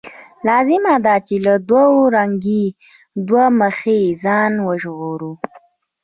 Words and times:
لازمه 0.47 0.95
ده 1.05 1.15
چې 1.27 1.35
له 1.45 1.53
دوه 1.67 1.89
رنګۍ، 2.15 2.65
دوه 3.27 3.45
مخۍ 3.59 4.01
ځان 4.23 4.53
وژغورو. 4.67 5.31